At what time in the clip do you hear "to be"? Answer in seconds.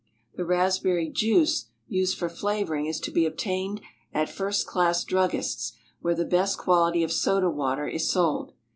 3.01-3.27